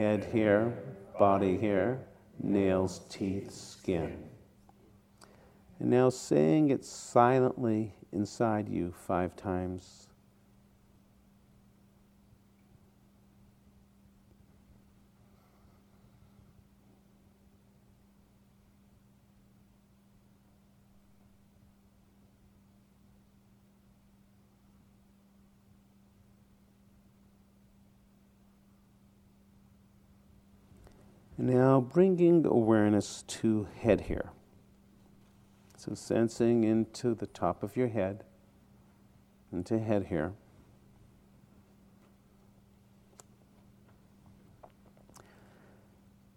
head 0.00 0.24
hair, 0.32 0.72
body 1.18 1.58
hair, 1.58 2.00
nails, 2.42 3.02
teeth, 3.10 3.52
skin. 3.52 4.16
And 5.78 5.90
now 5.90 6.08
saying 6.08 6.70
it 6.70 6.86
silently 6.86 7.92
inside 8.10 8.66
you 8.66 8.94
five 9.06 9.36
times. 9.36 10.08
Now 31.42 31.80
bringing 31.80 32.44
awareness 32.44 33.24
to 33.28 33.66
head 33.80 34.02
hair. 34.02 34.30
So 35.74 35.94
sensing 35.94 36.64
into 36.64 37.14
the 37.14 37.28
top 37.28 37.62
of 37.62 37.78
your 37.78 37.88
head, 37.88 38.24
into 39.50 39.78
head 39.78 40.04
hair. 40.04 40.34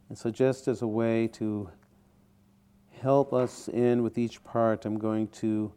And 0.08 0.18
so, 0.18 0.32
just 0.32 0.70
as 0.70 0.82
a 0.82 0.88
way 0.88 1.28
to 1.34 1.70
help 2.92 3.34
us 3.34 3.68
in 3.68 4.04
with 4.04 4.18
each 4.18 4.42
part, 4.46 4.86
I'm 4.86 4.98
going 4.98 5.28
to 5.30 5.74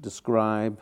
describe 0.00 0.80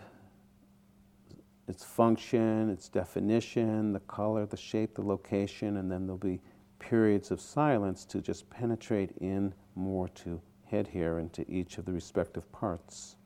its 1.69 1.85
function, 1.85 2.71
its 2.71 2.89
definition, 2.89 3.93
the 3.93 4.01
color, 4.01 4.47
the 4.47 4.57
shape, 4.57 4.95
the 4.95 5.03
location, 5.03 5.77
and 5.77 5.93
then 5.93 6.07
there'll 6.07 6.17
be 6.17 6.41
periods 6.83 7.31
of 7.31 7.41
silence 7.41 8.05
to 8.05 8.21
just 8.21 8.51
penetrate 8.51 9.13
in 9.21 9.55
more 9.75 10.09
to 10.09 10.41
head 10.67 10.89
hair 10.89 11.19
into 11.19 11.49
each 11.49 11.79
of 11.79 11.85
the 11.85 11.93
respective 11.93 12.51
parts. 12.51 13.17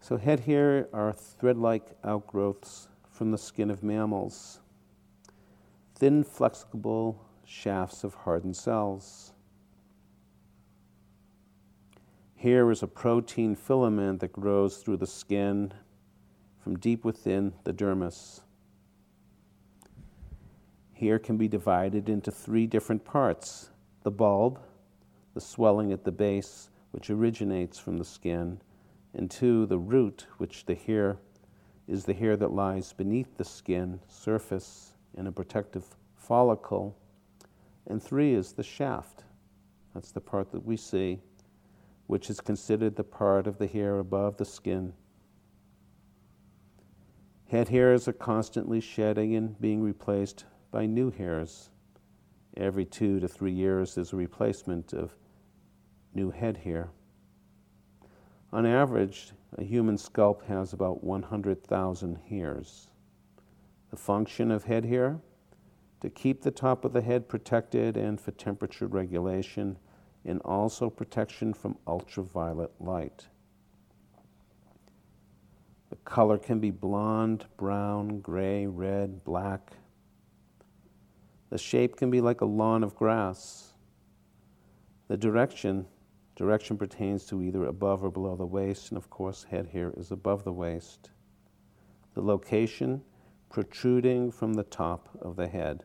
So, 0.00 0.16
head 0.16 0.40
hair 0.40 0.88
are 0.92 1.12
thread 1.12 1.56
like 1.56 1.96
outgrowths 2.02 2.88
from 3.08 3.30
the 3.30 3.38
skin 3.38 3.70
of 3.70 3.82
mammals, 3.82 4.60
thin, 5.94 6.24
flexible 6.24 7.24
shafts 7.44 8.02
of 8.02 8.14
hardened 8.14 8.56
cells. 8.56 9.32
Here 12.34 12.68
is 12.72 12.82
a 12.82 12.88
protein 12.88 13.54
filament 13.54 14.18
that 14.20 14.32
grows 14.32 14.78
through 14.78 14.96
the 14.96 15.06
skin 15.06 15.72
from 16.58 16.76
deep 16.78 17.04
within 17.04 17.52
the 17.62 17.72
dermis 17.72 18.40
here 21.02 21.18
can 21.18 21.36
be 21.36 21.48
divided 21.48 22.08
into 22.08 22.30
three 22.30 22.64
different 22.64 23.04
parts 23.04 23.70
the 24.04 24.10
bulb, 24.10 24.60
the 25.34 25.40
swelling 25.40 25.92
at 25.92 26.04
the 26.04 26.12
base, 26.12 26.70
which 26.92 27.10
originates 27.10 27.76
from 27.76 27.98
the 27.98 28.04
skin, 28.04 28.60
and 29.12 29.28
two, 29.28 29.66
the 29.66 29.78
root, 29.78 30.28
which 30.38 30.64
the 30.64 30.76
hair 30.76 31.16
is 31.88 32.04
the 32.04 32.14
hair 32.14 32.36
that 32.36 32.52
lies 32.52 32.92
beneath 32.92 33.36
the 33.36 33.44
skin 33.44 33.98
surface 34.06 34.94
in 35.18 35.26
a 35.26 35.32
protective 35.32 35.84
follicle, 36.14 36.96
and 37.88 38.00
three 38.00 38.32
is 38.32 38.52
the 38.52 38.62
shaft. 38.62 39.24
That's 39.94 40.12
the 40.12 40.20
part 40.20 40.52
that 40.52 40.64
we 40.64 40.76
see, 40.76 41.18
which 42.06 42.30
is 42.30 42.40
considered 42.40 42.94
the 42.94 43.02
part 43.02 43.48
of 43.48 43.58
the 43.58 43.66
hair 43.66 43.98
above 43.98 44.36
the 44.36 44.44
skin. 44.44 44.92
Head 47.48 47.70
hairs 47.70 48.06
are 48.06 48.12
constantly 48.12 48.80
shedding 48.80 49.34
and 49.34 49.60
being 49.60 49.82
replaced 49.82 50.44
by 50.72 50.86
new 50.86 51.10
hairs. 51.10 51.70
Every 52.56 52.84
two 52.84 53.20
to 53.20 53.28
three 53.28 53.52
years, 53.52 53.94
there's 53.94 54.12
a 54.12 54.16
replacement 54.16 54.92
of 54.92 55.14
new 56.14 56.30
head 56.30 56.56
hair. 56.56 56.90
On 58.52 58.66
average, 58.66 59.32
a 59.56 59.62
human 59.62 59.96
scalp 59.96 60.44
has 60.46 60.72
about 60.72 61.04
100,000 61.04 62.18
hairs. 62.28 62.90
The 63.90 63.96
function 63.96 64.50
of 64.50 64.64
head 64.64 64.84
hair? 64.84 65.20
To 66.00 66.10
keep 66.10 66.42
the 66.42 66.50
top 66.50 66.84
of 66.84 66.92
the 66.92 67.00
head 67.00 67.28
protected 67.28 67.96
and 67.96 68.20
for 68.20 68.32
temperature 68.32 68.86
regulation, 68.86 69.78
and 70.24 70.40
also 70.40 70.90
protection 70.90 71.52
from 71.52 71.78
ultraviolet 71.86 72.72
light. 72.80 73.26
The 75.90 75.96
color 75.96 76.38
can 76.38 76.58
be 76.58 76.70
blonde, 76.70 77.44
brown, 77.56 78.20
gray, 78.20 78.66
red, 78.66 79.22
black, 79.24 79.72
the 81.52 81.58
shape 81.58 81.96
can 81.96 82.10
be 82.10 82.22
like 82.22 82.40
a 82.40 82.46
lawn 82.46 82.82
of 82.82 82.96
grass. 82.96 83.74
The 85.08 85.18
direction, 85.18 85.84
direction 86.34 86.78
pertains 86.78 87.26
to 87.26 87.42
either 87.42 87.66
above 87.66 88.02
or 88.02 88.10
below 88.10 88.36
the 88.36 88.46
waist, 88.46 88.90
and 88.90 88.96
of 88.96 89.10
course, 89.10 89.44
head 89.44 89.66
hair 89.66 89.92
is 89.98 90.10
above 90.10 90.44
the 90.44 90.52
waist. 90.52 91.10
The 92.14 92.22
location, 92.22 93.02
protruding 93.50 94.32
from 94.32 94.54
the 94.54 94.62
top 94.62 95.10
of 95.20 95.36
the 95.36 95.46
head. 95.46 95.84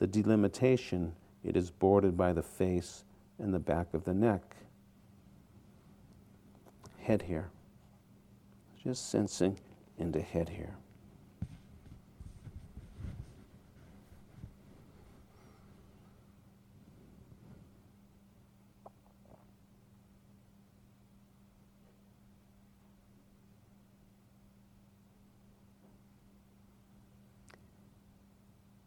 The 0.00 0.08
delimitation, 0.08 1.14
it 1.44 1.56
is 1.56 1.70
bordered 1.70 2.16
by 2.16 2.32
the 2.32 2.42
face 2.42 3.04
and 3.38 3.54
the 3.54 3.60
back 3.60 3.94
of 3.94 4.02
the 4.02 4.14
neck. 4.14 4.56
Head 6.98 7.22
hair. 7.22 7.50
Just 8.82 9.10
sensing 9.10 9.60
into 9.96 10.20
head 10.20 10.48
hair. 10.48 10.76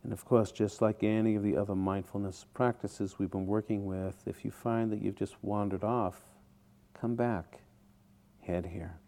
And 0.09 0.17
of 0.17 0.25
course, 0.25 0.51
just 0.51 0.81
like 0.81 1.03
any 1.03 1.35
of 1.35 1.43
the 1.43 1.55
other 1.55 1.75
mindfulness 1.75 2.43
practices 2.55 3.19
we've 3.19 3.29
been 3.29 3.45
working 3.45 3.85
with, 3.85 4.15
if 4.25 4.43
you 4.43 4.49
find 4.49 4.91
that 4.91 5.03
you've 5.03 5.13
just 5.13 5.35
wandered 5.43 5.83
off, 5.83 6.19
come 6.99 7.13
back, 7.13 7.59
head 8.41 8.65
hair. 8.65 8.99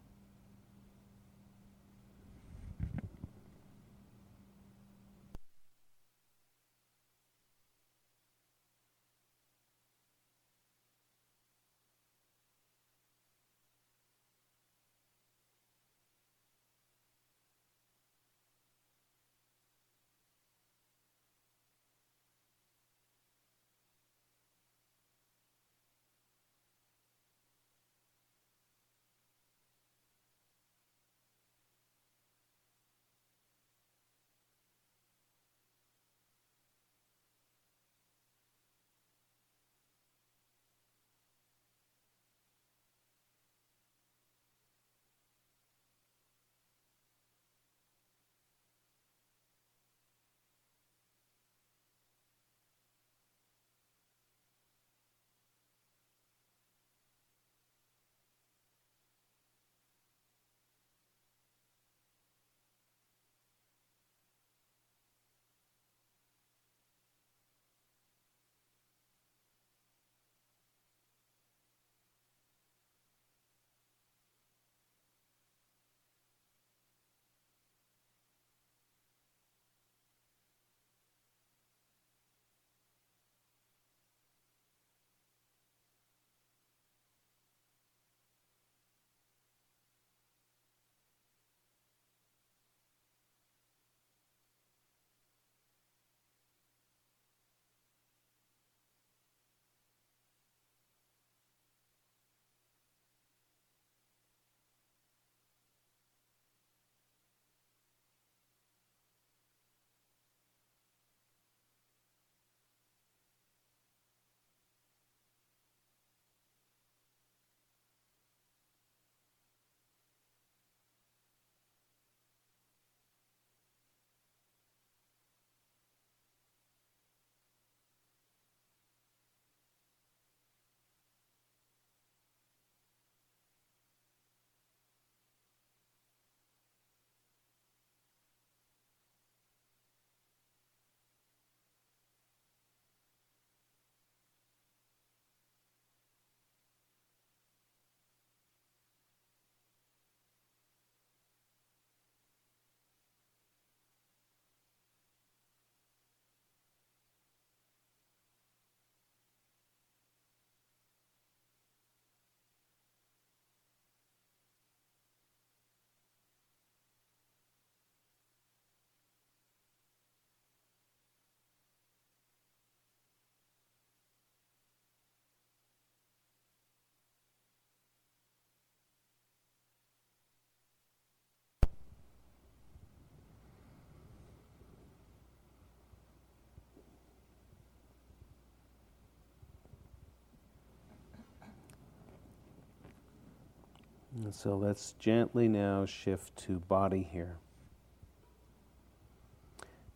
And 194.23 194.35
so 194.35 194.56
let's 194.56 194.91
gently 195.00 195.47
now 195.47 195.88
shift 195.88 196.38
to 196.44 196.59
body 196.59 197.02
hair. 197.02 197.38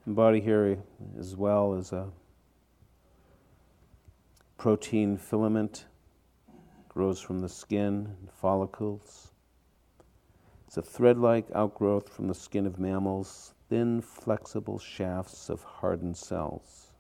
And 0.04 0.16
body 0.16 0.42
hair, 0.42 0.80
as 1.20 1.36
well, 1.36 1.76
is 1.76 1.92
a 1.92 2.10
protein 4.58 5.18
filament, 5.18 5.86
grows 6.90 7.20
from 7.20 7.40
the 7.40 7.50
skin 7.50 8.16
and 8.20 8.32
follicles. 8.32 9.32
It's 10.66 10.78
a 10.78 10.82
thread 10.82 11.20
like 11.20 11.46
outgrowth 11.54 12.10
from 12.10 12.28
the 12.28 12.34
skin 12.34 12.66
of 12.66 12.80
mammals, 12.80 13.54
thin, 13.70 14.02
flexible 14.02 14.80
shafts 14.80 15.50
of 15.50 15.62
hardened 15.62 16.18
cells. 16.18 16.92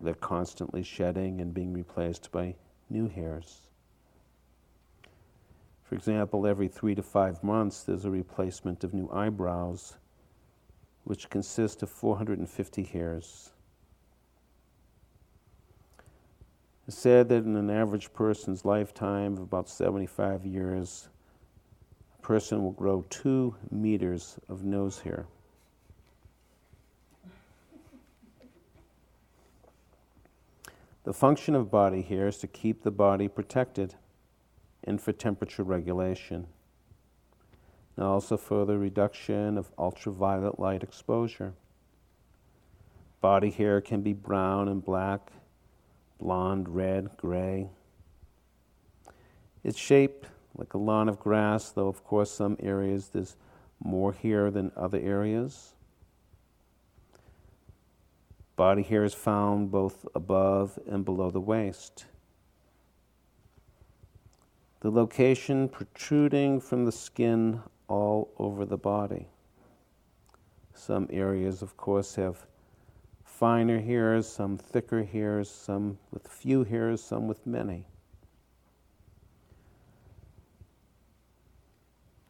They're 0.00 0.14
constantly 0.14 0.82
shedding 0.82 1.40
and 1.40 1.54
being 1.54 1.72
replaced 1.72 2.32
by 2.32 2.56
new 2.90 3.06
hairs. 3.06 3.67
For 5.88 5.94
example, 5.94 6.46
every 6.46 6.68
three 6.68 6.94
to 6.96 7.02
five 7.02 7.42
months, 7.42 7.82
there's 7.82 8.04
a 8.04 8.10
replacement 8.10 8.84
of 8.84 8.92
new 8.92 9.08
eyebrows, 9.10 9.96
which 11.04 11.30
consist 11.30 11.82
of 11.82 11.88
450 11.88 12.82
hairs. 12.82 13.52
It's 16.86 16.98
said 16.98 17.30
that 17.30 17.44
in 17.44 17.56
an 17.56 17.70
average 17.70 18.12
person's 18.12 18.66
lifetime 18.66 19.32
of 19.34 19.40
about 19.40 19.70
75 19.70 20.44
years, 20.44 21.08
a 22.18 22.22
person 22.22 22.62
will 22.62 22.72
grow 22.72 23.06
two 23.08 23.54
meters 23.70 24.38
of 24.46 24.64
nose 24.64 25.00
hair. 25.00 25.24
The 31.04 31.14
function 31.14 31.54
of 31.54 31.70
body 31.70 32.02
hair 32.02 32.28
is 32.28 32.36
to 32.38 32.46
keep 32.46 32.82
the 32.82 32.90
body 32.90 33.26
protected 33.26 33.94
and 34.84 35.00
for 35.00 35.12
temperature 35.12 35.62
regulation. 35.62 36.46
And 37.96 38.06
also 38.06 38.36
for 38.36 38.64
the 38.64 38.78
reduction 38.78 39.58
of 39.58 39.70
ultraviolet 39.78 40.58
light 40.58 40.82
exposure. 40.82 41.54
Body 43.20 43.50
hair 43.50 43.80
can 43.80 44.02
be 44.02 44.12
brown 44.12 44.68
and 44.68 44.84
black, 44.84 45.32
blonde, 46.20 46.68
red, 46.68 47.10
gray. 47.16 47.68
It's 49.64 49.78
shaped 49.78 50.26
like 50.56 50.74
a 50.74 50.78
lawn 50.78 51.08
of 51.08 51.18
grass, 51.18 51.70
though, 51.70 51.88
of 51.88 52.04
course, 52.04 52.30
some 52.30 52.56
areas 52.60 53.08
there's 53.08 53.36
more 53.82 54.12
hair 54.12 54.50
than 54.50 54.72
other 54.76 54.98
areas. 54.98 55.74
Body 58.56 58.82
hair 58.82 59.04
is 59.04 59.14
found 59.14 59.70
both 59.70 60.04
above 60.14 60.78
and 60.88 61.04
below 61.04 61.30
the 61.30 61.40
waist. 61.40 62.06
The 64.80 64.90
location 64.90 65.68
protruding 65.68 66.60
from 66.60 66.84
the 66.84 66.92
skin 66.92 67.62
all 67.88 68.30
over 68.38 68.64
the 68.64 68.76
body. 68.76 69.26
Some 70.72 71.08
areas, 71.10 71.62
of 71.62 71.76
course, 71.76 72.14
have 72.14 72.46
finer 73.24 73.80
hairs, 73.80 74.28
some 74.28 74.56
thicker 74.56 75.02
hairs, 75.02 75.50
some 75.50 75.98
with 76.12 76.28
few 76.28 76.62
hairs, 76.62 77.02
some 77.02 77.26
with 77.26 77.44
many. 77.44 77.86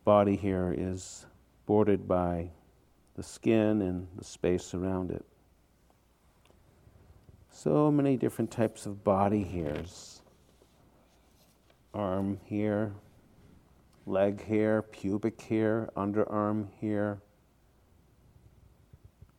Body 0.04 0.36
hair 0.36 0.74
is 0.76 1.26
bordered 1.66 2.08
by 2.08 2.48
the 3.14 3.22
skin 3.22 3.82
and 3.82 4.08
the 4.16 4.24
space 4.24 4.72
around 4.72 5.10
it. 5.10 5.24
So 7.50 7.90
many 7.90 8.16
different 8.16 8.50
types 8.50 8.86
of 8.86 9.04
body 9.04 9.42
hairs 9.42 10.17
arm 11.98 12.38
here, 12.44 12.94
leg 14.06 14.44
here, 14.46 14.82
pubic 14.82 15.40
here, 15.40 15.90
underarm 15.96 16.68
here, 16.80 17.20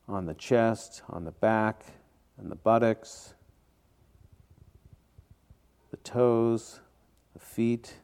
on 0.10 0.26
the 0.26 0.34
chest, 0.34 1.02
on 1.10 1.24
the 1.24 1.32
back, 1.32 1.86
and 2.38 2.52
the 2.52 2.56
buttocks, 2.56 3.34
the 5.92 5.98
toes, 5.98 6.82
the 7.34 7.40
feet. 7.40 7.96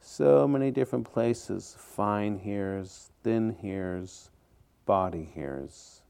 So 0.00 0.48
many 0.48 0.70
different 0.70 1.10
places 1.10 1.76
fine 1.78 2.38
hairs, 2.38 3.10
thin 3.22 3.56
hairs, 3.60 4.30
body 4.86 5.30
hairs. 5.34 6.03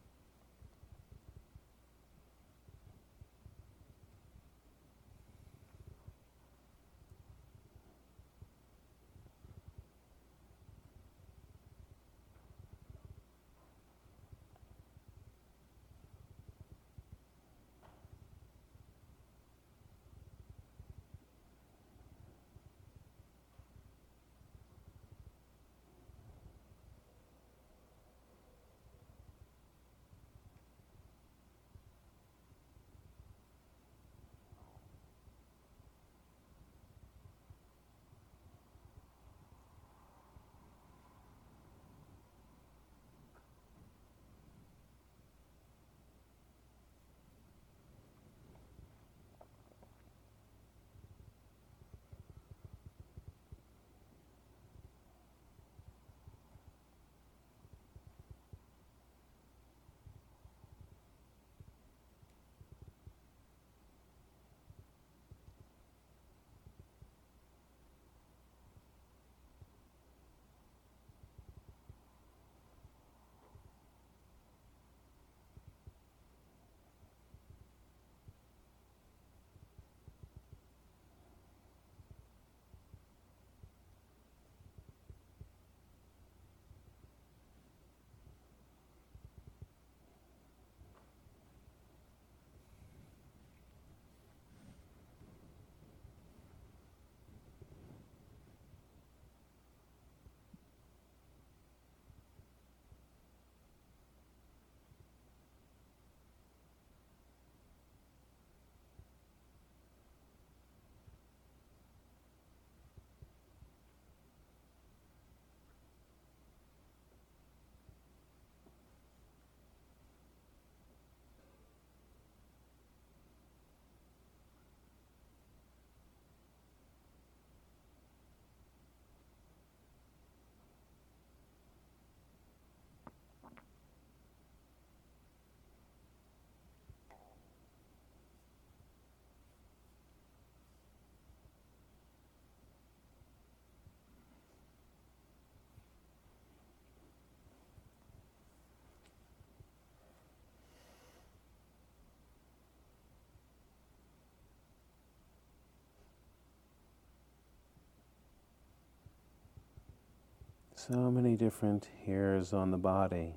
So 160.87 161.11
many 161.11 161.35
different 161.35 161.89
hairs 162.05 162.53
on 162.53 162.71
the 162.71 162.77
body. 162.77 163.37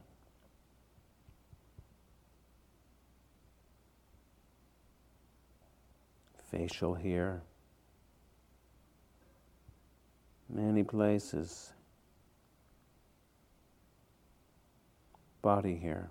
Facial 6.52 6.94
hair. 6.94 7.42
Many 10.50 10.84
places. 10.84 11.72
Body 15.42 15.78
hair. 15.78 16.10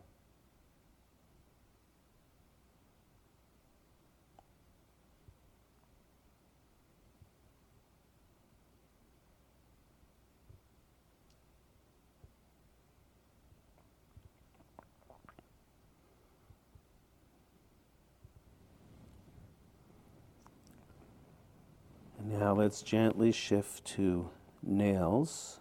Now 22.39 22.53
let's 22.53 22.83
gently 22.83 23.33
shift 23.33 23.87
to 23.95 24.29
nails. 24.63 25.61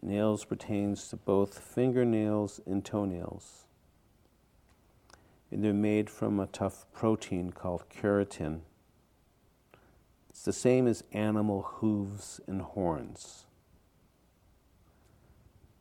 Nails 0.00 0.44
pertains 0.44 1.08
to 1.08 1.16
both 1.16 1.58
fingernails 1.58 2.60
and 2.64 2.84
toenails. 2.84 3.66
And 5.50 5.64
they're 5.64 5.72
made 5.72 6.08
from 6.08 6.38
a 6.38 6.46
tough 6.46 6.86
protein 6.92 7.50
called 7.50 7.88
keratin. 7.90 8.60
It's 10.30 10.44
the 10.44 10.52
same 10.52 10.86
as 10.86 11.02
animal 11.12 11.62
hooves 11.62 12.40
and 12.46 12.62
horns. 12.62 13.46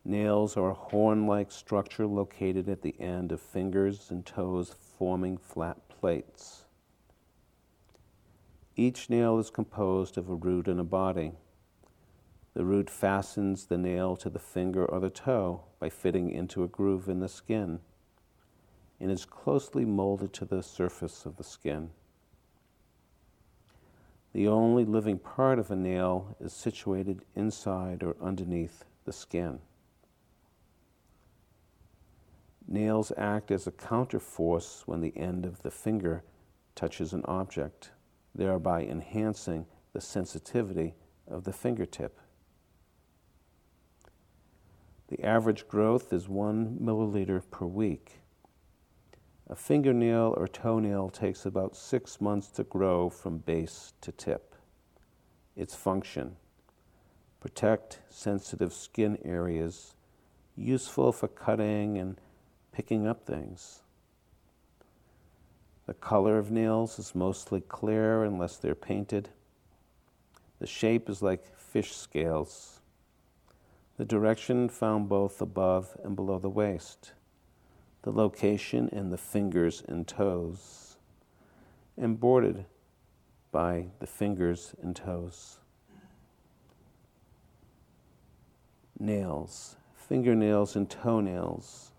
Nails 0.04 0.58
are 0.58 0.72
a 0.72 0.75
horn 0.75 1.28
like 1.28 1.52
structure 1.52 2.08
located 2.08 2.68
at 2.68 2.82
the 2.82 3.00
end 3.00 3.32
of 3.32 3.40
fingers 3.40 4.10
and 4.10 4.25
toes, 4.25 4.74
forming 4.98 5.38
flat 5.38 5.88
plates. 5.88 6.62
Each 8.75 9.10
nail 9.10 9.38
is 9.38 9.51
composed 9.51 10.18
of 10.18 10.30
a 10.30 10.36
root 10.36 10.68
and 10.68 10.80
a 10.80 10.84
body. 10.84 11.34
The 12.56 12.65
root 12.65 12.89
fastens 12.89 13.65
the 13.65 13.77
nail 13.77 14.15
to 14.18 14.30
the 14.30 14.39
finger 14.39 14.86
or 14.86 15.00
the 15.00 15.10
toe 15.10 15.63
by 15.80 15.89
fitting 15.89 16.32
into 16.32 16.63
a 16.63 16.68
groove 16.68 17.08
in 17.08 17.20
the 17.20 17.30
skin 17.30 17.80
and 19.00 19.12
is 19.12 19.25
closely 19.25 19.86
molded 19.86 20.34
to 20.34 20.46
the 20.46 20.63
surface 20.63 21.25
of 21.25 21.38
the 21.38 21.44
skin. 21.44 21.89
The 24.34 24.48
only 24.48 24.86
living 24.86 25.20
part 25.20 25.60
of 25.60 25.70
a 25.70 25.75
nail 25.75 26.36
is 26.39 26.53
situated 26.53 27.24
inside 27.36 28.01
or 28.01 28.15
underneath 28.20 28.86
the 29.06 29.13
skin. 29.13 29.60
Nails 32.68 33.12
act 33.18 33.51
as 33.51 33.68
a 33.68 33.72
counterforce 33.72 34.84
when 34.88 35.01
the 35.01 35.15
end 35.15 35.46
of 35.46 35.62
the 35.62 35.70
finger 35.70 36.24
touches 36.75 37.13
an 37.13 37.24
object 37.25 37.92
thereby 38.36 38.84
enhancing 38.84 39.66
the 39.94 40.02
sensitivity 40.02 40.96
of 41.28 41.44
the 41.44 41.54
fingertip. 41.54 42.20
The 45.08 45.24
average 45.24 45.68
growth 45.68 46.12
is 46.12 46.28
one 46.28 46.78
milliliter 46.82 47.42
per 47.52 47.66
week. 47.66 48.22
A 49.48 49.56
fingernail 49.56 50.34
or 50.38 50.48
toenail 50.48 51.10
takes 51.10 51.46
about 51.46 51.75
six 51.75 52.20
months 52.20 52.48
to 52.52 52.63
grow 52.63 53.10
from 53.10 53.38
base 53.38 53.94
to 54.02 54.12
tip. 54.12 54.56
Its 55.56 55.75
function 55.75 56.38
protect 57.40 58.00
sensitive 58.10 58.74
skin 58.74 59.18
areas, 59.24 59.96
useful 60.56 61.12
for 61.12 61.28
cutting 61.28 61.98
and 61.98 62.20
picking 62.72 63.06
up 63.06 63.25
things. 63.25 63.83
The 65.86 65.94
color 65.94 66.38
of 66.38 66.50
nails 66.50 66.98
is 66.98 67.13
mostly 67.13 67.62
clear 67.62 68.24
unless 68.24 68.58
they're 68.58 68.75
painted. 68.75 69.30
The 70.60 70.68
shape 70.68 71.10
is 71.10 71.22
like 71.22 71.58
fish 71.58 71.96
scales. 71.96 72.80
The 73.98 74.06
direction 74.06 74.70
found 74.70 75.10
both 75.10 75.42
above 75.42 75.98
and 76.04 76.16
below 76.16 76.40
the 76.40 76.50
waist. 76.50 77.13
The 78.04 78.12
location 78.12 78.90
in 78.90 79.10
the 79.10 79.18
fingers 79.18 79.84
and 79.88 80.08
toes. 80.08 80.98
And 81.98 82.20
bordered 82.20 82.66
by 83.52 83.88
the 84.00 84.08
fingers 84.08 84.74
and 84.82 84.96
toes. 84.96 85.60
Nails, 89.00 89.75
fingernails, 89.96 90.75
and 90.75 90.90
toenails 90.90 91.93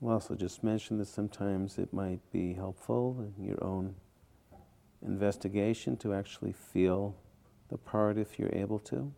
We'll 0.00 0.14
also 0.14 0.34
just 0.34 0.62
mention 0.62 0.98
that 0.98 1.08
sometimes 1.08 1.78
it 1.78 1.92
might 1.92 2.20
be 2.30 2.54
helpful 2.54 3.32
in 3.36 3.44
your 3.44 3.62
own 3.62 3.96
investigation 5.02 5.96
to 5.98 6.14
actually 6.14 6.52
feel 6.52 7.16
the 7.68 7.78
part 7.78 8.16
if 8.16 8.38
you're 8.38 8.54
able 8.54 8.78
to. 8.78 9.12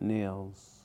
Nails. 0.00 0.83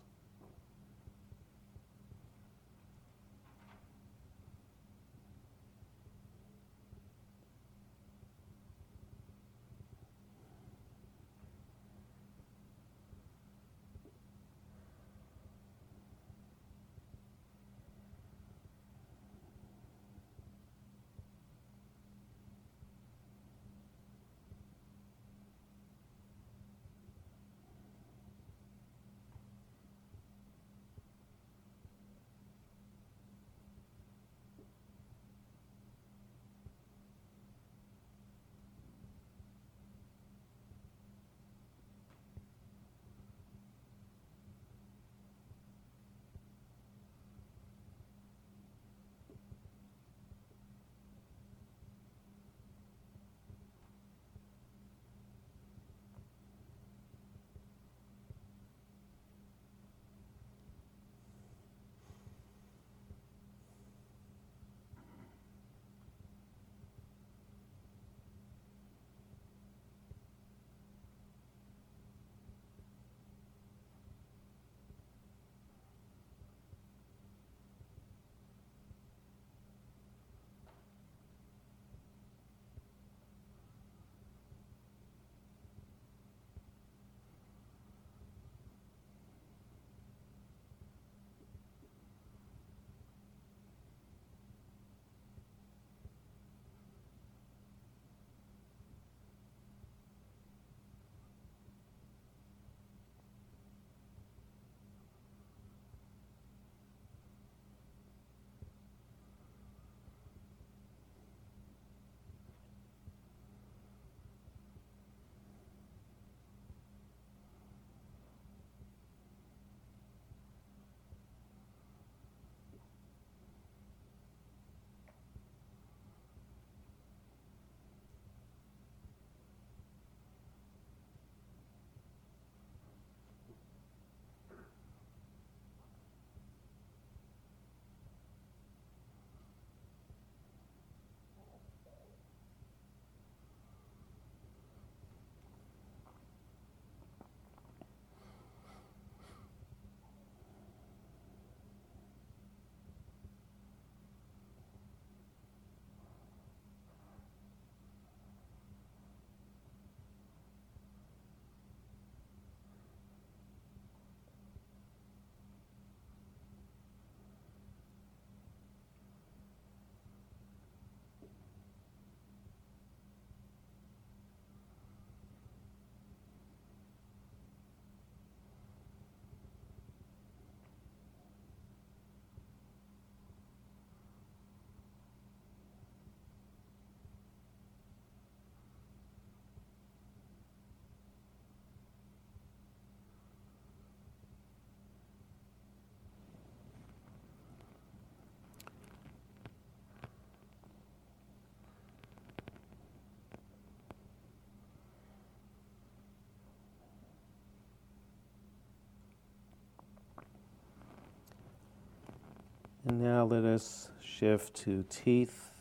Now 212.92 213.24
let 213.24 213.46
us 213.46 213.92
shift 214.02 214.56
to 214.62 214.84
teeth, 214.90 215.52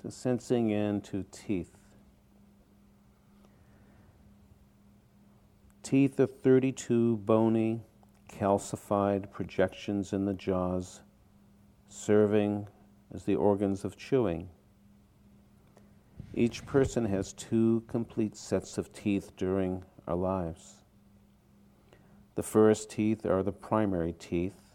to 0.00 0.12
sensing 0.12 0.70
into 0.70 1.24
teeth. 1.32 1.76
Teeth 5.82 6.20
are 6.20 6.26
32 6.26 7.16
bony, 7.16 7.80
calcified 8.28 9.32
projections 9.32 10.12
in 10.12 10.24
the 10.24 10.34
jaws, 10.34 11.00
serving 11.88 12.68
as 13.12 13.24
the 13.24 13.34
organs 13.34 13.84
of 13.84 13.96
chewing. 13.96 14.48
Each 16.32 16.64
person 16.64 17.04
has 17.06 17.32
two 17.32 17.82
complete 17.88 18.36
sets 18.36 18.78
of 18.78 18.92
teeth 18.92 19.32
during 19.36 19.82
our 20.06 20.14
lives. 20.14 20.74
The 22.36 22.44
first 22.44 22.88
teeth 22.88 23.26
are 23.26 23.42
the 23.42 23.52
primary 23.52 24.12
teeth, 24.12 24.65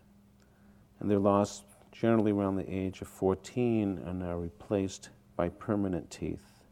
and 1.01 1.09
they're 1.09 1.19
lost 1.19 1.63
generally 1.91 2.31
around 2.31 2.55
the 2.55 2.73
age 2.73 3.01
of 3.01 3.07
14 3.07 3.99
and 4.05 4.23
are 4.23 4.37
replaced 4.37 5.09
by 5.35 5.49
permanent 5.49 6.09
teeth. 6.11 6.63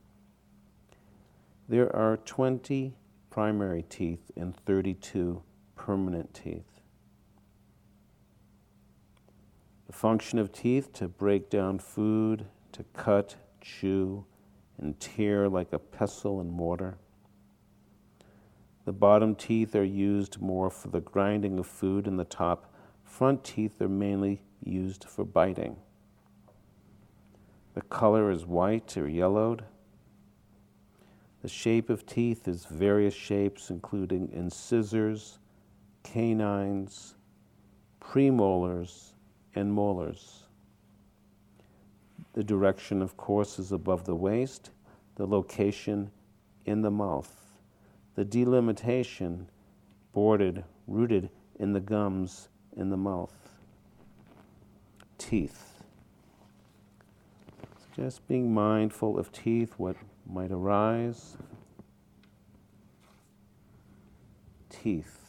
There 1.67 1.93
are 1.95 2.17
20 2.17 2.93
primary 3.31 3.83
teeth 3.89 4.31
and 4.35 4.55
32 4.55 5.41
permanent 5.75 6.33
teeth. 6.33 6.81
The 9.87 9.93
function 9.93 10.37
of 10.37 10.51
teeth 10.51 10.93
to 10.93 11.07
break 11.07 11.49
down 11.49 11.79
food, 11.79 12.45
to 12.73 12.83
cut, 12.93 13.35
chew, 13.61 14.25
and 14.77 14.99
tear 14.99 15.49
like 15.49 15.73
a 15.73 15.79
pestle 15.79 16.39
and 16.39 16.51
mortar. 16.51 16.97
The 18.85 18.93
bottom 18.93 19.33
teeth 19.33 19.75
are 19.75 19.83
used 19.83 20.39
more 20.39 20.69
for 20.69 20.89
the 20.89 21.01
grinding 21.01 21.57
of 21.57 21.65
food, 21.65 22.07
and 22.07 22.19
the 22.19 22.23
top 22.23 22.68
front 23.09 23.43
teeth 23.43 23.81
are 23.81 23.89
mainly 23.89 24.41
used 24.63 25.03
for 25.03 25.25
biting. 25.25 25.75
The 27.73 27.81
color 27.81 28.29
is 28.31 28.45
white 28.45 28.95
or 28.97 29.09
yellowed. 29.09 29.65
The 31.41 31.49
shape 31.49 31.89
of 31.89 32.05
teeth 32.05 32.47
is 32.47 32.65
various 32.65 33.13
shapes, 33.13 33.71
including 33.71 34.29
incisors, 34.31 35.39
canines, 36.03 37.15
premolars, 37.99 39.13
and 39.55 39.73
molars. 39.73 40.43
The 42.33 42.43
direction, 42.43 43.01
of 43.01 43.17
course, 43.17 43.57
is 43.59 43.71
above 43.71 44.05
the 44.05 44.15
waist, 44.15 44.69
the 45.15 45.25
location 45.25 46.11
in 46.65 46.83
the 46.83 46.91
mouth. 46.91 47.35
The 48.15 48.25
delimitation, 48.25 49.49
bordered, 50.13 50.63
rooted 50.87 51.29
in 51.57 51.73
the 51.73 51.81
gums 51.81 52.49
in 52.79 52.89
the 52.89 52.97
mouth. 52.97 53.33
Teeth. 55.17 55.83
Just 57.95 58.25
being 58.27 58.53
mindful 58.53 59.19
of 59.19 59.31
teeth, 59.31 59.73
what 59.77 59.97
might 60.25 60.51
arise. 60.51 61.35
Teeth. 64.69 65.28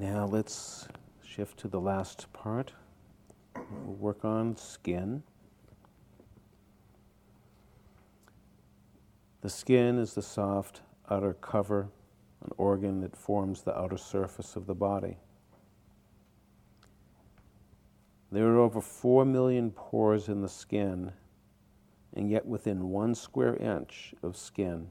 Now 0.00 0.24
let's 0.24 0.88
shift 1.22 1.58
to 1.58 1.68
the 1.68 1.78
last 1.78 2.32
part. 2.32 2.72
We'll 3.54 3.96
work 3.96 4.24
on 4.24 4.56
skin. 4.56 5.22
The 9.42 9.50
skin 9.50 9.98
is 9.98 10.14
the 10.14 10.22
soft 10.22 10.80
outer 11.10 11.34
cover, 11.34 11.90
an 12.42 12.52
organ 12.56 13.02
that 13.02 13.14
forms 13.14 13.60
the 13.60 13.78
outer 13.78 13.98
surface 13.98 14.56
of 14.56 14.64
the 14.66 14.74
body. 14.74 15.18
There 18.32 18.48
are 18.48 18.58
over 18.60 18.80
4 18.80 19.26
million 19.26 19.70
pores 19.70 20.30
in 20.30 20.40
the 20.40 20.48
skin, 20.48 21.12
and 22.14 22.30
yet 22.30 22.46
within 22.46 22.88
one 22.88 23.14
square 23.14 23.56
inch 23.56 24.14
of 24.22 24.34
skin, 24.34 24.88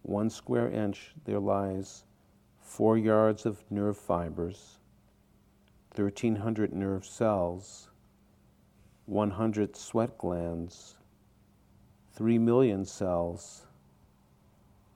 one 0.00 0.30
square 0.30 0.70
inch, 0.70 1.12
there 1.26 1.38
lies 1.38 2.04
four 2.72 2.96
yards 2.96 3.44
of 3.44 3.62
nerve 3.70 3.98
fibers, 3.98 4.78
1,300 5.94 6.72
nerve 6.72 7.04
cells, 7.04 7.90
100 9.04 9.76
sweat 9.76 10.16
glands, 10.16 10.96
3 12.14 12.38
million 12.38 12.82
cells, 12.82 13.66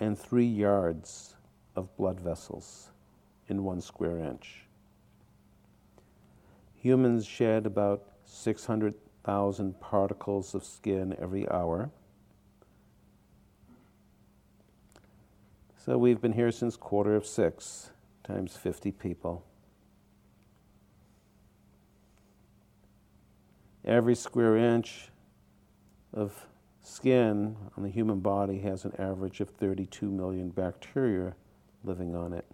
and 0.00 0.18
3 0.18 0.46
yards 0.46 1.34
of 1.74 1.94
blood 1.98 2.18
vessels 2.18 2.92
in 3.48 3.62
one 3.62 3.82
square 3.82 4.20
inch. 4.20 4.64
Humans 6.76 7.26
shed 7.26 7.66
about 7.66 8.04
600,000 8.24 9.78
particles 9.80 10.54
of 10.54 10.64
skin 10.64 11.14
every 11.20 11.46
hour. 11.50 11.90
So 15.86 15.96
we've 15.96 16.20
been 16.20 16.32
here 16.32 16.50
since 16.50 16.76
quarter 16.76 17.14
of 17.14 17.24
six 17.24 17.90
times 18.24 18.56
50 18.56 18.90
people. 18.90 19.44
Every 23.84 24.16
square 24.16 24.56
inch 24.56 25.10
of 26.12 26.48
skin 26.82 27.56
on 27.76 27.84
the 27.84 27.88
human 27.88 28.18
body 28.18 28.58
has 28.62 28.84
an 28.84 28.94
average 28.98 29.40
of 29.40 29.50
32 29.50 30.10
million 30.10 30.48
bacteria 30.48 31.36
living 31.84 32.16
on 32.16 32.32
it. 32.32 32.46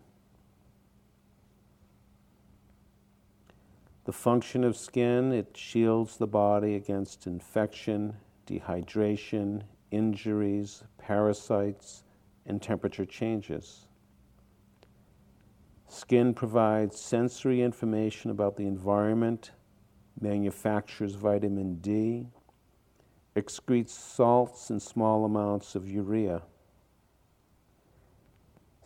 The 4.04 4.12
function 4.12 4.62
of 4.62 4.76
skin, 4.76 5.32
it 5.32 5.56
shields 5.56 6.18
the 6.18 6.26
body 6.26 6.74
against 6.74 7.26
infection, 7.26 8.14
dehydration, 8.46 9.62
injuries, 9.90 10.82
parasites, 10.98 12.02
and 12.46 12.60
temperature 12.60 13.04
changes. 13.04 13.86
Skin 15.88 16.32
provides 16.32 16.98
sensory 16.98 17.60
information 17.60 18.30
about 18.30 18.56
the 18.56 18.66
environment, 18.66 19.52
manufactures 20.20 21.14
vitamin 21.14 21.76
D, 21.76 22.26
excretes 23.36 23.90
salts 23.90 24.70
and 24.70 24.80
small 24.80 25.24
amounts 25.24 25.74
of 25.74 25.88
urea. 25.88 26.42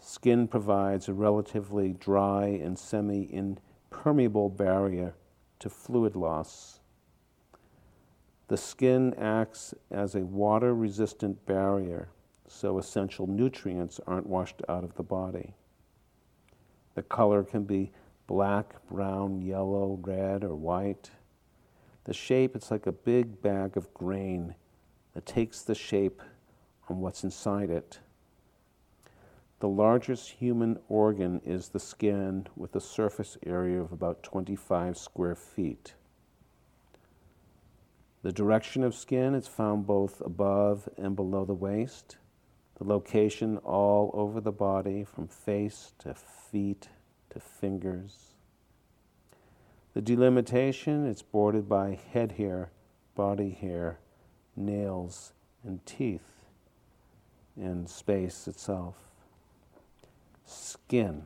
Skin 0.00 0.46
provides 0.46 1.08
a 1.08 1.14
relatively 1.14 1.92
dry 1.92 2.46
and 2.46 2.78
semi 2.78 3.32
impermeable 3.32 4.48
barrier 4.48 5.14
to 5.58 5.70
fluid 5.70 6.16
loss. 6.16 6.80
The 8.48 8.56
skin 8.56 9.14
acts 9.14 9.74
as 9.90 10.14
a 10.14 10.20
water 10.20 10.74
resistant 10.74 11.44
barrier 11.46 12.08
so 12.48 12.78
essential 12.78 13.26
nutrients 13.26 14.00
aren't 14.06 14.26
washed 14.26 14.62
out 14.68 14.84
of 14.84 14.94
the 14.94 15.02
body. 15.02 15.54
The 16.94 17.02
color 17.02 17.42
can 17.42 17.64
be 17.64 17.92
black, 18.26 18.74
brown, 18.88 19.42
yellow, 19.42 19.98
red, 20.02 20.44
or 20.44 20.54
white. 20.54 21.10
The 22.04 22.14
shape, 22.14 22.56
it's 22.56 22.70
like 22.70 22.86
a 22.86 22.92
big 22.92 23.42
bag 23.42 23.76
of 23.76 23.92
grain 23.92 24.54
that 25.14 25.26
takes 25.26 25.62
the 25.62 25.74
shape 25.74 26.22
on 26.88 27.00
what's 27.00 27.24
inside 27.24 27.70
it. 27.70 28.00
The 29.60 29.68
largest 29.68 30.30
human 30.30 30.78
organ 30.88 31.40
is 31.44 31.68
the 31.68 31.80
skin 31.80 32.46
with 32.56 32.76
a 32.76 32.80
surface 32.80 33.38
area 33.46 33.80
of 33.80 33.92
about 33.92 34.22
25 34.22 34.98
square 34.98 35.34
feet. 35.34 35.94
The 38.22 38.32
direction 38.32 38.82
of 38.82 38.94
skin 38.94 39.34
is 39.34 39.46
found 39.46 39.86
both 39.86 40.20
above 40.20 40.88
and 40.98 41.16
below 41.16 41.44
the 41.44 41.54
waist 41.54 42.16
the 42.78 42.84
location 42.84 43.56
all 43.58 44.10
over 44.12 44.40
the 44.40 44.52
body 44.52 45.04
from 45.04 45.26
face 45.26 45.94
to 45.98 46.14
feet 46.14 46.88
to 47.30 47.40
fingers. 47.40 48.34
The 49.94 50.02
delimitation 50.02 51.06
is 51.06 51.22
bordered 51.22 51.68
by 51.68 51.98
head 52.12 52.32
hair, 52.32 52.70
body 53.14 53.50
hair, 53.50 53.98
nails, 54.54 55.32
and 55.64 55.84
teeth, 55.86 56.44
and 57.56 57.88
space 57.88 58.46
itself. 58.46 58.96
Skin. 60.44 61.22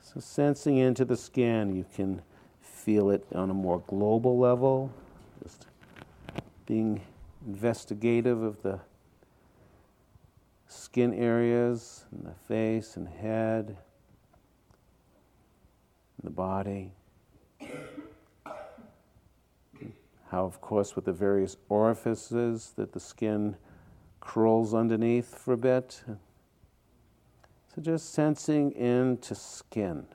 So, 0.00 0.20
sensing 0.20 0.78
into 0.78 1.04
the 1.04 1.18
skin, 1.18 1.76
you 1.76 1.84
can 1.94 2.22
feel 2.62 3.10
it 3.10 3.26
on 3.34 3.50
a 3.50 3.54
more 3.54 3.82
global 3.86 4.38
level, 4.38 4.90
just 5.42 5.66
being 6.64 7.02
investigative 7.46 8.42
of 8.42 8.62
the 8.62 8.80
skin 10.68 11.14
areas 11.14 12.04
in 12.12 12.24
the 12.24 12.34
face 12.48 12.96
and 12.96 13.08
head, 13.08 13.76
the 16.22 16.30
body. 16.30 16.92
How, 20.30 20.44
of 20.44 20.60
course, 20.60 20.96
with 20.96 21.04
the 21.04 21.12
various 21.12 21.56
orifices 21.68 22.72
that 22.76 22.92
the 22.92 23.00
skin 23.00 23.56
crawls 24.20 24.74
underneath 24.74 25.38
for 25.38 25.52
a 25.52 25.56
bit. 25.56 26.02
So 27.74 27.80
just 27.80 28.12
sensing 28.12 28.72
into 28.72 29.34
skin. 29.34 30.06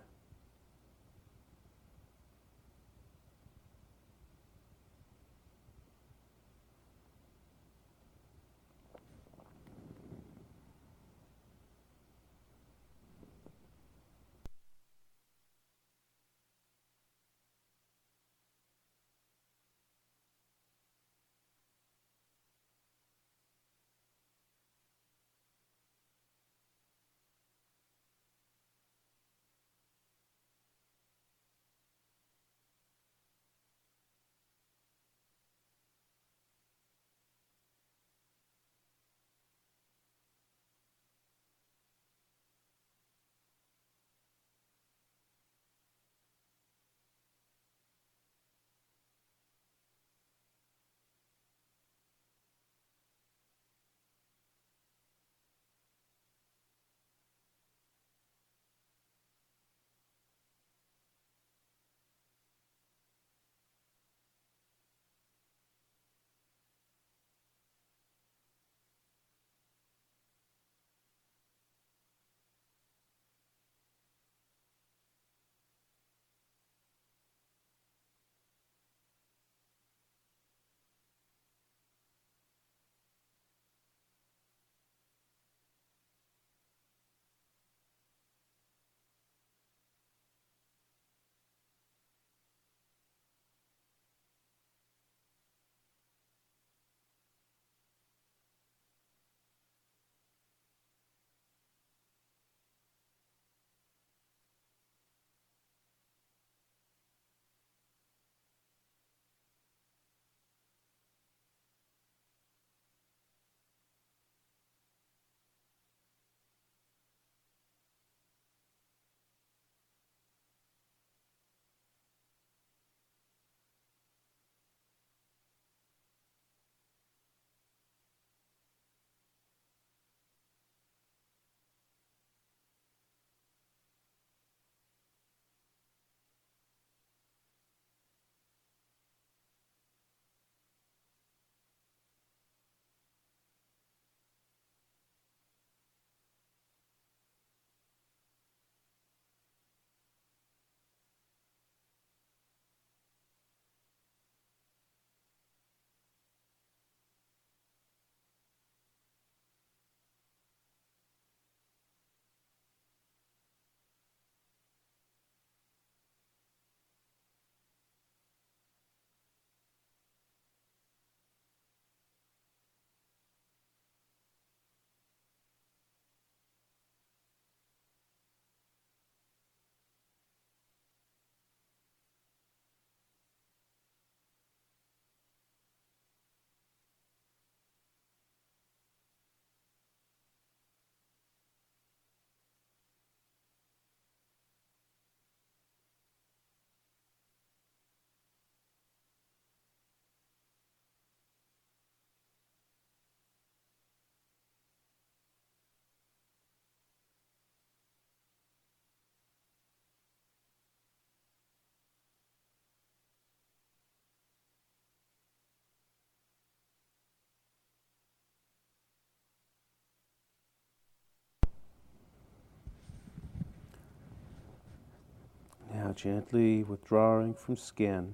Now, 225.91 225.95
gently 225.95 226.63
withdrawing 226.63 227.33
from 227.33 227.57
skin. 227.57 228.13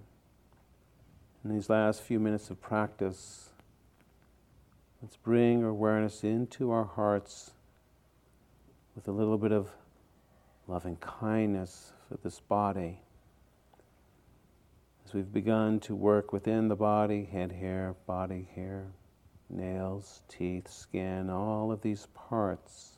In 1.43 1.53
these 1.53 1.69
last 1.69 2.01
few 2.01 2.19
minutes 2.19 2.49
of 2.49 2.59
practice, 2.59 3.49
let's 4.99 5.15
bring 5.15 5.63
awareness 5.63 6.23
into 6.23 6.71
our 6.71 6.85
hearts 6.85 7.51
with 8.95 9.07
a 9.07 9.11
little 9.11 9.37
bit 9.37 9.51
of 9.51 9.69
loving 10.67 10.95
kindness 10.95 11.93
for 12.09 12.17
this 12.23 12.39
body. 12.39 13.01
As 15.05 15.13
we've 15.13 15.31
begun 15.31 15.79
to 15.81 15.93
work 15.93 16.33
within 16.33 16.69
the 16.69 16.75
body, 16.75 17.25
head 17.25 17.51
hair, 17.51 17.95
body 18.07 18.47
hair, 18.55 18.87
nails, 19.51 20.23
teeth, 20.27 20.67
skin, 20.67 21.29
all 21.29 21.71
of 21.71 21.83
these 21.83 22.07
parts. 22.15 22.96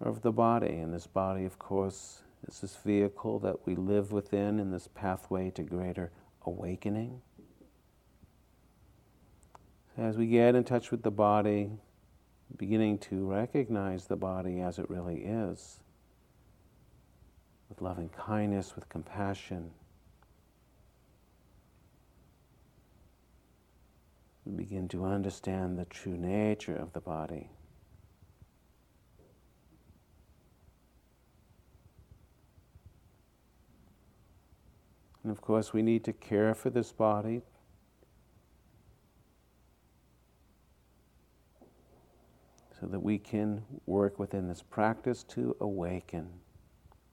Of 0.00 0.20
the 0.20 0.32
body, 0.32 0.76
and 0.76 0.92
this 0.92 1.06
body, 1.06 1.44
of 1.46 1.58
course, 1.58 2.22
is 2.46 2.60
this 2.60 2.76
vehicle 2.76 3.38
that 3.40 3.66
we 3.66 3.74
live 3.74 4.12
within 4.12 4.60
in 4.60 4.70
this 4.70 4.88
pathway 4.94 5.50
to 5.50 5.62
greater 5.62 6.12
awakening. 6.44 7.22
As 9.96 10.18
we 10.18 10.26
get 10.26 10.54
in 10.54 10.64
touch 10.64 10.90
with 10.90 11.02
the 11.02 11.10
body, 11.10 11.70
beginning 12.58 12.98
to 12.98 13.26
recognize 13.26 14.06
the 14.06 14.16
body 14.16 14.60
as 14.60 14.78
it 14.78 14.88
really 14.90 15.24
is, 15.24 15.80
with 17.70 17.80
loving 17.80 18.10
kindness, 18.10 18.74
with 18.76 18.88
compassion. 18.90 19.70
We 24.44 24.52
begin 24.52 24.88
to 24.88 25.06
understand 25.06 25.78
the 25.78 25.86
true 25.86 26.16
nature 26.16 26.76
of 26.76 26.92
the 26.92 27.00
body. 27.00 27.50
And 35.26 35.32
of 35.32 35.40
course, 35.40 35.72
we 35.72 35.82
need 35.82 36.04
to 36.04 36.12
care 36.12 36.54
for 36.54 36.70
this 36.70 36.92
body, 36.92 37.42
so 42.80 42.86
that 42.86 43.00
we 43.00 43.18
can 43.18 43.60
work 43.86 44.20
within 44.20 44.46
this 44.46 44.62
practice 44.62 45.24
to 45.24 45.56
awaken. 45.58 46.28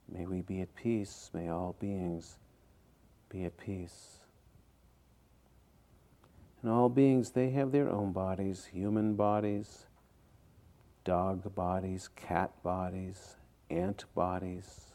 May 0.08 0.28
we 0.28 0.42
be 0.42 0.62
at 0.62 0.76
peace. 0.76 1.32
May 1.34 1.50
all 1.50 1.76
beings 1.80 2.38
be 3.30 3.46
at 3.46 3.58
peace. 3.58 4.20
And 6.62 6.70
all 6.70 6.90
beings, 6.90 7.32
they 7.32 7.50
have 7.50 7.72
their 7.72 7.90
own 7.90 8.12
bodies 8.12 8.66
human 8.72 9.16
bodies, 9.16 9.88
dog 11.04 11.56
bodies, 11.56 12.10
cat 12.16 12.52
bodies, 12.62 13.38
ant 13.72 14.06
bodies. 14.14 14.93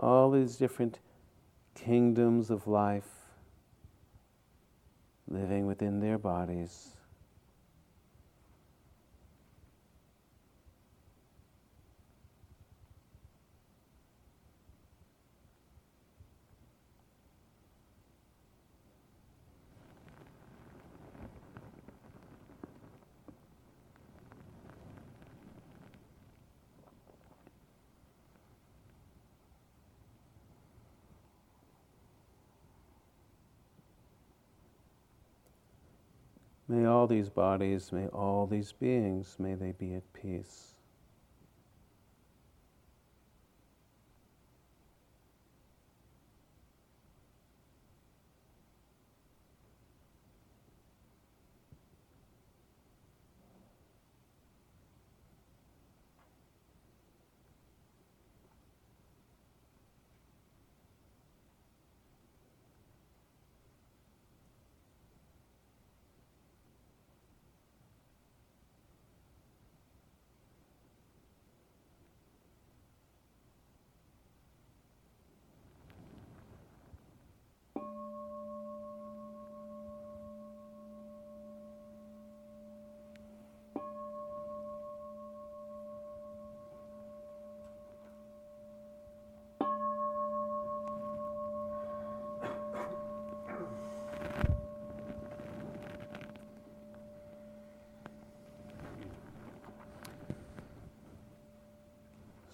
All 0.00 0.30
these 0.30 0.56
different 0.56 0.98
kingdoms 1.74 2.50
of 2.50 2.66
life 2.66 3.08
living 5.28 5.66
within 5.66 6.00
their 6.00 6.16
bodies. 6.16 6.96
May 36.70 36.84
all 36.84 37.08
these 37.08 37.28
bodies, 37.28 37.90
may 37.90 38.06
all 38.06 38.46
these 38.46 38.70
beings, 38.70 39.34
may 39.40 39.56
they 39.56 39.72
be 39.72 39.94
at 39.94 40.04
peace. 40.12 40.76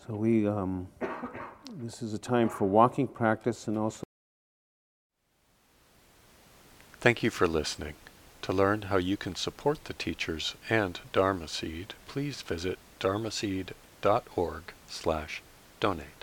So 0.07 0.15
we, 0.15 0.47
um, 0.47 0.87
this 1.79 2.01
is 2.01 2.15
a 2.15 2.19
time 2.19 2.49
for 2.49 2.65
walking 2.65 3.09
practice 3.09 3.67
and 3.67 3.77
also. 3.77 4.05
Thank 7.01 7.23
you 7.23 7.31
for 7.31 7.49
listening. 7.49 7.95
To 8.43 8.53
learn 8.53 8.83
how 8.83 8.99
you 8.99 9.17
can 9.17 9.35
support 9.35 9.85
the 9.85 9.93
teachers 9.93 10.55
and 10.71 11.01
Dharma 11.13 11.49
Seed, 11.49 11.95
please 12.07 12.43
visit 12.43 12.79
dharma 13.01 13.31
dharmaseed.org 13.31 14.63
slash 14.89 15.43
donate. 15.81 16.16